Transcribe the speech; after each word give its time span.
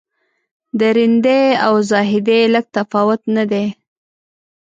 د 0.79 0.81
رندۍ 0.97 1.45
او 1.65 1.73
زاهدۍ 1.89 2.41
لږ 2.53 2.65
تفاوت 2.77 3.21
نه 3.35 3.43
دی. 3.51 3.65